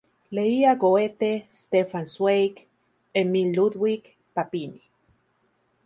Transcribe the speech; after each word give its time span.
Leía 0.31 0.71
a 0.71 0.75
Goethe, 0.77 1.45
Stefan 1.51 2.07
Zweig, 2.07 2.65
Emil 3.13 3.53
Ludwig, 3.55 4.17
Papini. 4.33 4.81